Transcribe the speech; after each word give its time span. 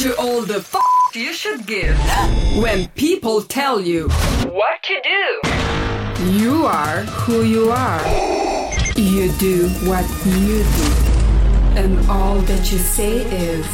to 0.00 0.16
all 0.16 0.40
the 0.40 0.56
f 0.56 0.74
you 1.14 1.30
should 1.34 1.66
give 1.66 1.94
when 2.56 2.88
people 3.04 3.42
tell 3.42 3.78
you 3.78 4.08
what 4.48 4.82
to 4.82 4.96
do. 5.14 5.26
You 6.40 6.64
are 6.64 7.00
who 7.24 7.42
you 7.42 7.70
are. 7.70 8.00
You 8.96 9.30
do 9.32 9.68
what 9.84 10.06
you 10.24 10.64
do. 10.78 10.88
And 11.80 11.92
all 12.08 12.38
that 12.50 12.72
you 12.72 12.78
say 12.78 13.14
is 13.48 13.66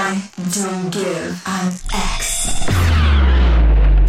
I 0.00 0.20
don't 0.50 0.90
give 0.90 1.30
an 1.46 1.72
X. 1.94 2.66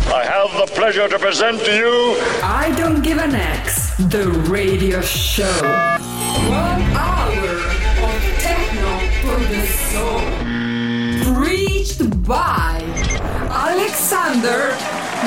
I 0.10 0.24
have 0.26 0.52
the 0.58 0.74
pleasure 0.74 1.08
to 1.08 1.20
present 1.20 1.60
to 1.66 1.72
you 1.72 2.18
I 2.42 2.74
Don't 2.76 3.04
Give 3.04 3.20
an 3.20 3.36
X, 3.36 3.96
the 3.98 4.26
radio 4.50 5.02
show. 5.02 5.62
One 6.50 7.09
by 12.30 12.80
Alexander 13.50 14.78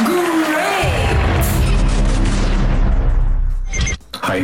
Gray. 0.06 0.86
Hi, 4.14 4.38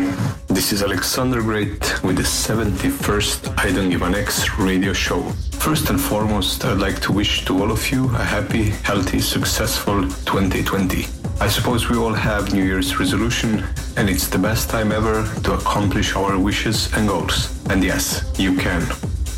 this 0.49 0.73
is 0.73 0.83
Alexander 0.83 1.41
Gray 1.41 1.67
with 2.03 2.17
the 2.17 2.25
71st 2.25 3.57
I 3.65 3.71
Don't 3.71 3.91
Give 3.91 4.03
an 4.03 4.17
X 4.17 4.59
radio 4.59 4.93
show. 4.93 5.21
First 5.53 5.89
and 5.91 6.01
foremost, 6.01 6.65
I'd 6.65 6.79
like 6.79 7.01
to 7.03 7.13
wish 7.13 7.45
to 7.45 7.57
all 7.63 7.71
of 7.71 7.93
you 7.93 8.07
a 8.17 8.25
happy, 8.25 8.71
healthy, 8.83 9.21
successful 9.21 10.03
2020. 10.27 11.07
I 11.41 11.47
suppose 11.47 11.89
we 11.89 11.97
all 11.97 12.13
have 12.13 12.53
New 12.53 12.65
Year's 12.65 12.99
resolution, 12.99 13.63
and 13.97 14.11
it's 14.11 14.27
the 14.27 14.39
best 14.39 14.69
time 14.69 14.91
ever 14.91 15.33
to 15.45 15.53
accomplish 15.53 16.17
our 16.17 16.37
wishes 16.37 16.93
and 16.95 17.07
goals. 17.07 17.55
And 17.71 17.85
yes, 17.85 18.25
you 18.37 18.57
can. 18.57 18.83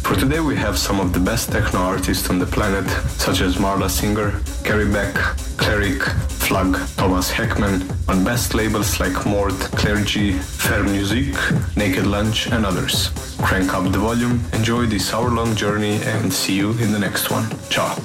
For 0.02 0.16
today, 0.16 0.40
we 0.40 0.56
have 0.56 0.76
some 0.76 0.98
of 0.98 1.12
the 1.12 1.20
best 1.20 1.52
techno 1.52 1.80
artists 1.80 2.30
on 2.30 2.38
the 2.38 2.46
planet, 2.46 2.88
such 3.10 3.40
as 3.40 3.56
Marla 3.56 3.88
Singer, 3.88 4.40
Carrie 4.64 4.90
Beck, 4.90 5.14
Cleric, 5.56 6.00
Flug, 6.40 6.74
Thomas 6.96 7.30
Heckmann, 7.30 7.82
on 8.08 8.24
best 8.24 8.54
labels 8.54 8.98
like 8.98 9.24
Mord, 9.24 9.54
Clergy, 9.78 10.32
Fair 10.32 10.82
Music, 10.82 11.34
Naked 11.76 12.06
Lunch, 12.06 12.48
and 12.48 12.66
others. 12.66 13.10
Crank 13.38 13.72
up 13.72 13.84
the 13.92 13.98
volume, 13.98 14.40
enjoy 14.52 14.86
this 14.86 15.14
hour 15.14 15.30
long 15.30 15.54
journey, 15.54 16.02
and 16.02 16.32
see 16.32 16.56
you 16.56 16.70
in 16.72 16.92
the 16.92 16.98
next 16.98 17.30
one. 17.30 17.46
Ciao. 17.68 17.96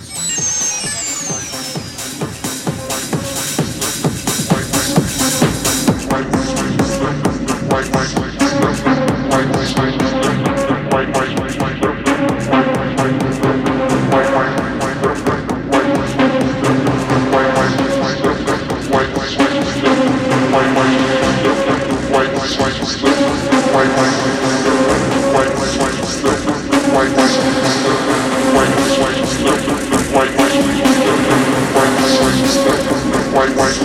wait, 33.53 33.57
wait. 33.57 33.84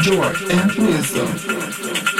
Joy, 0.00 0.32
and 0.50 0.72
wisdom. 0.74 2.15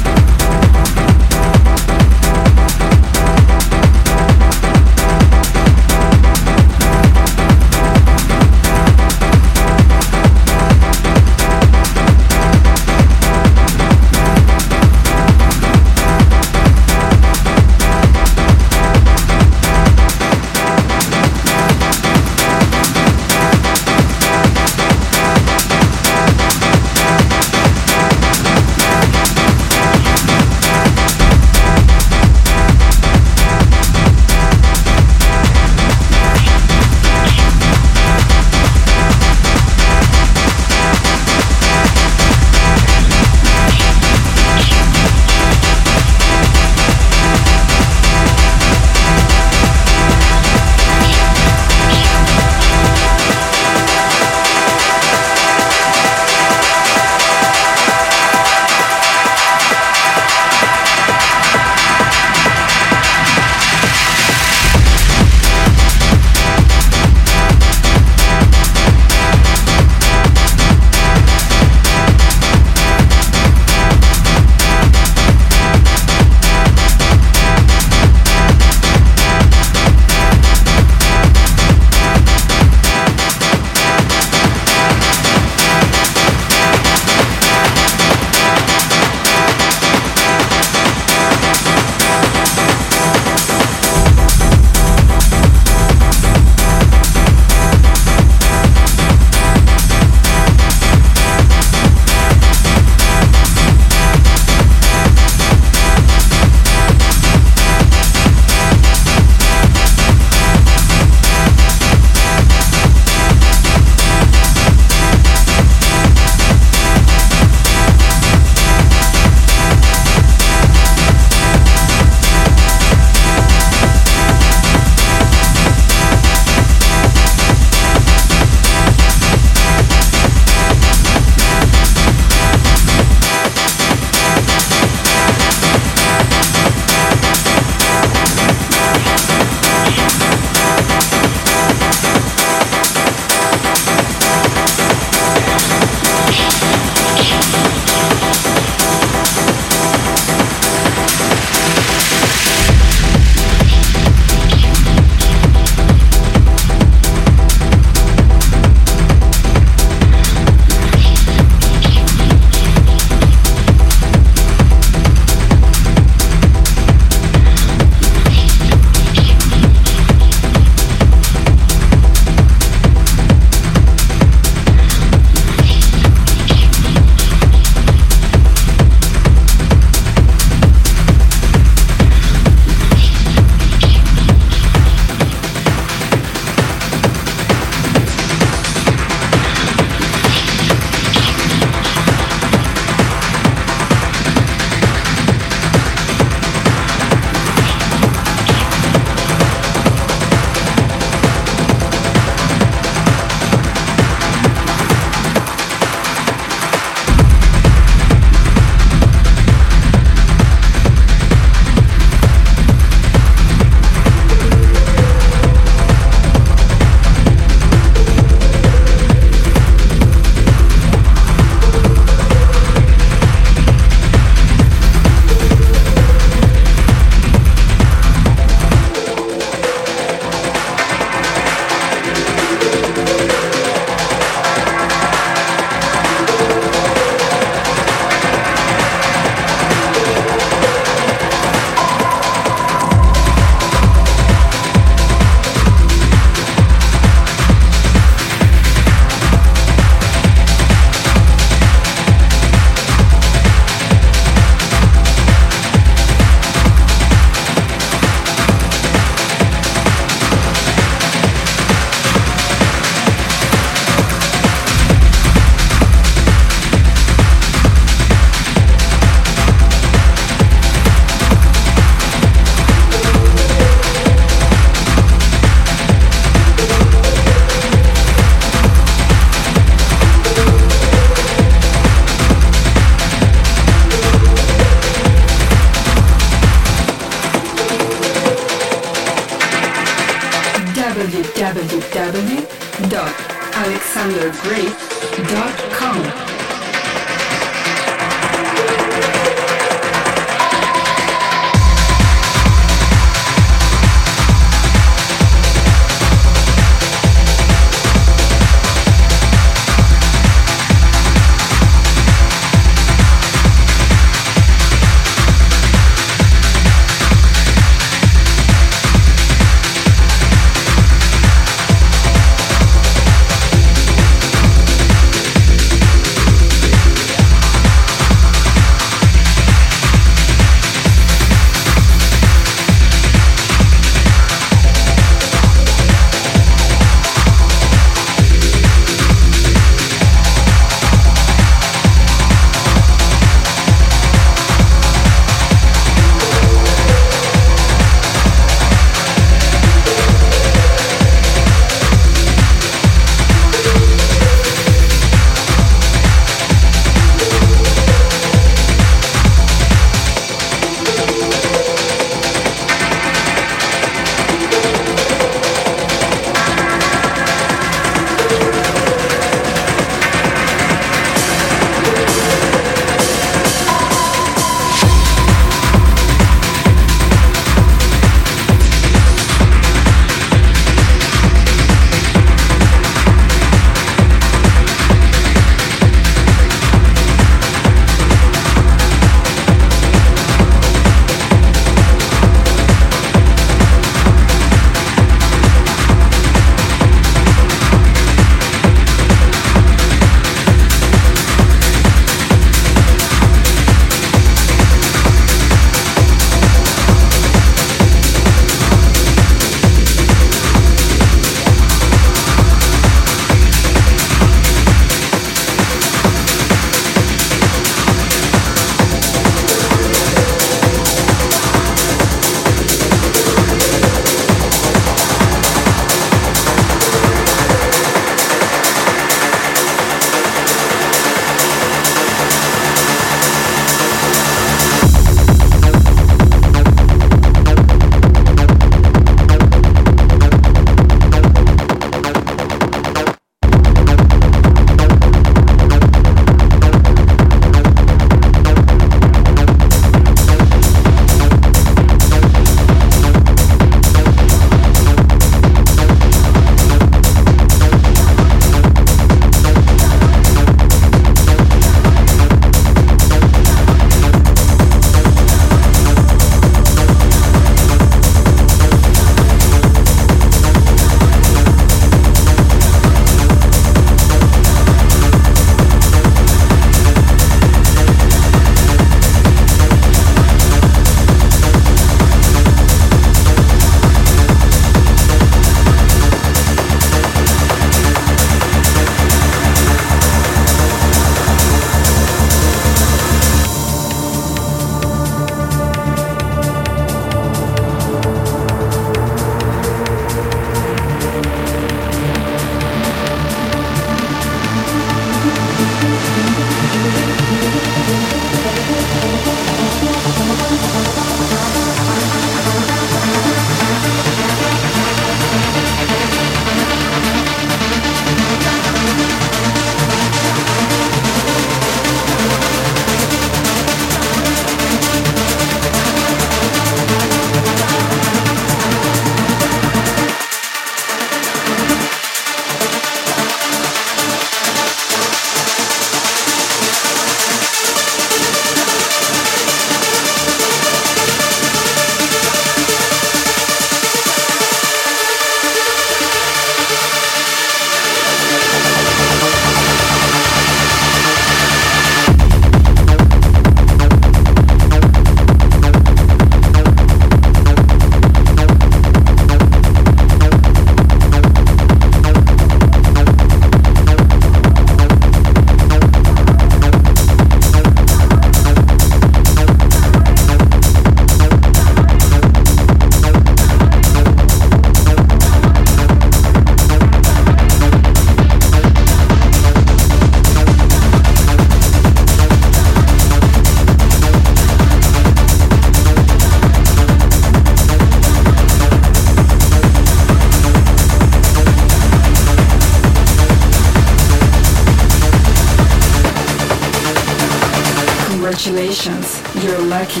You're 599.44 599.60
lucky. 599.60 600.00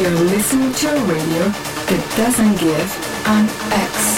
You're 0.00 0.10
listening 0.10 0.72
to 0.72 0.88
a 0.88 1.04
radio 1.04 1.48
that 1.48 2.14
doesn't 2.16 2.58
give 2.58 3.26
an 3.26 3.46
X. 3.70 4.15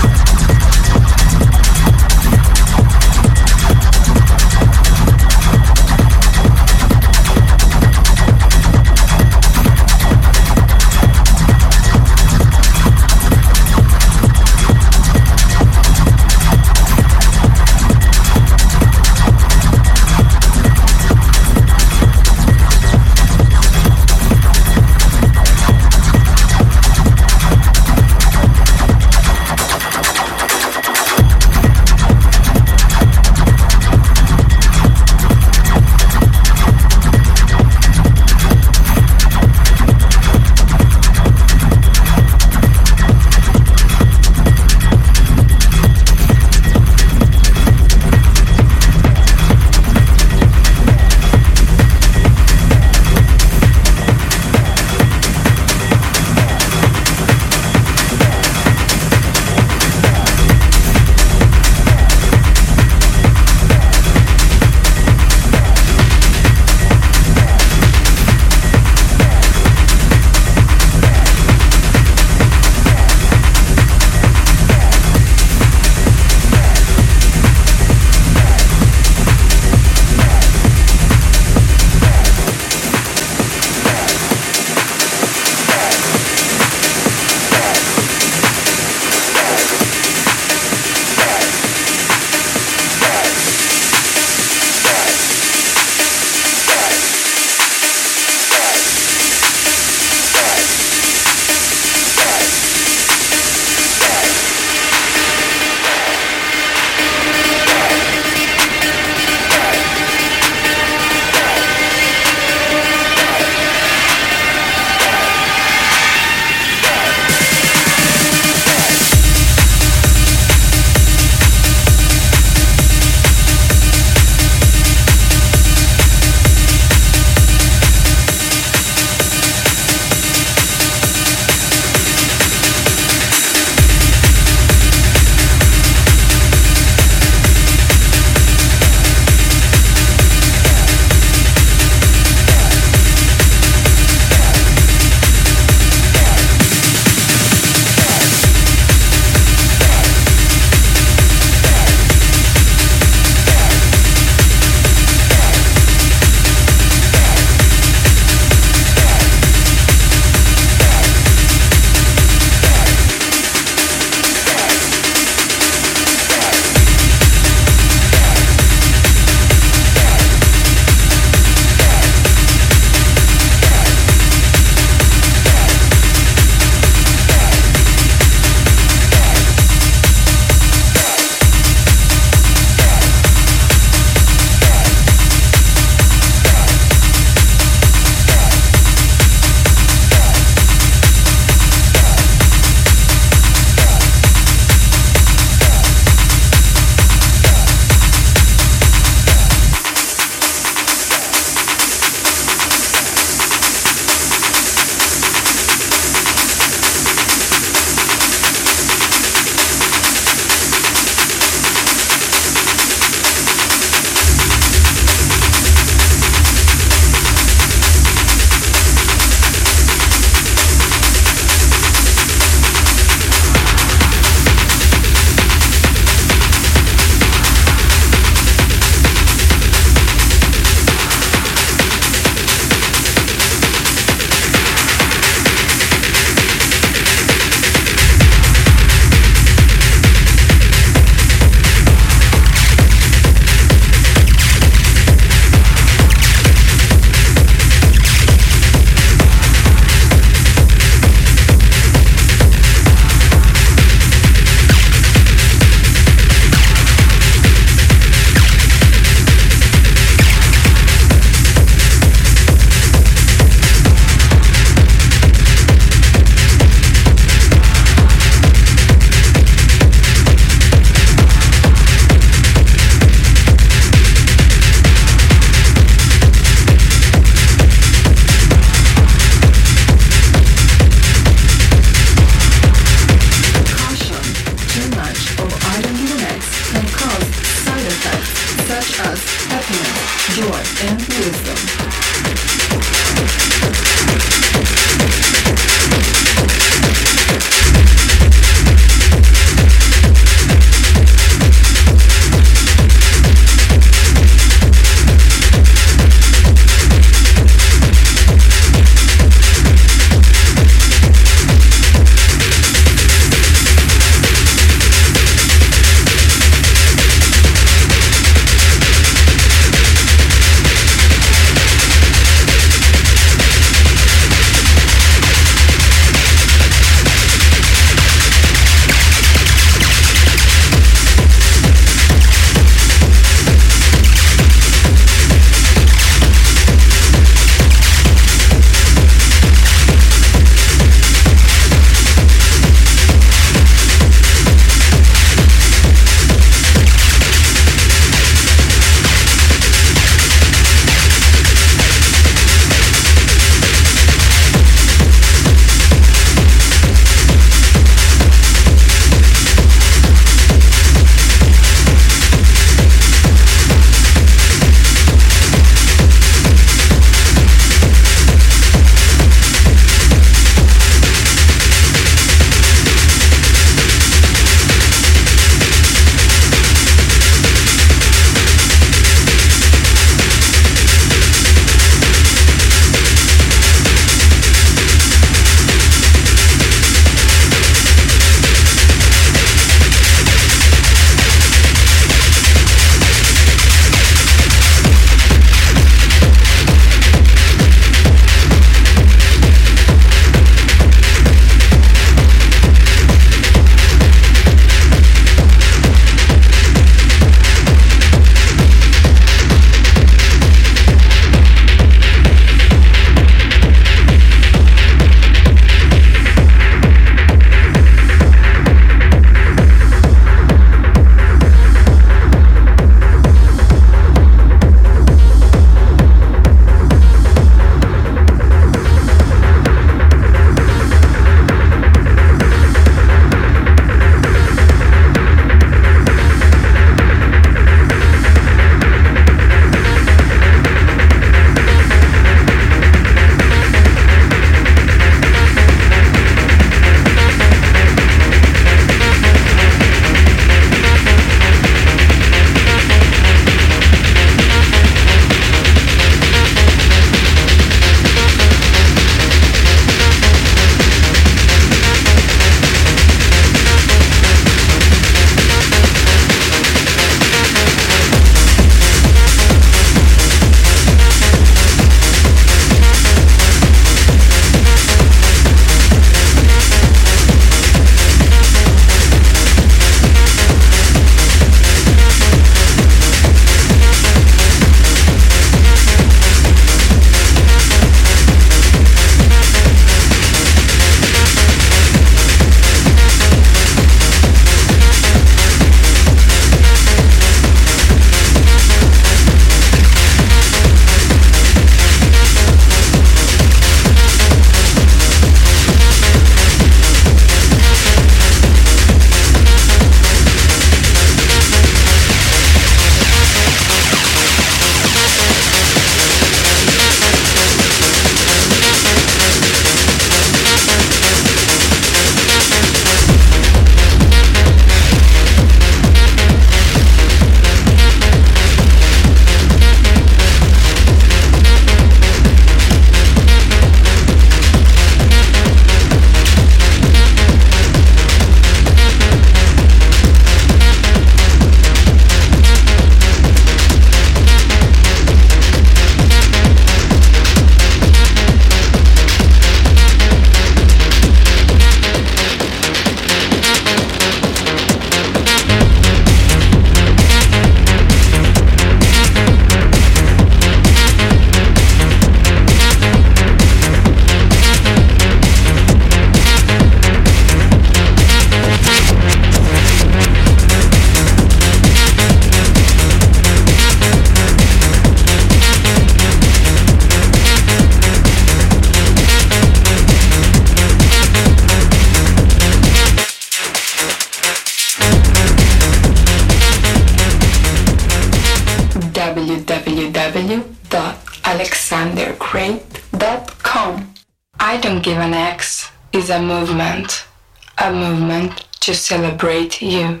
celebrate 598.86 599.60
you. 599.60 600.00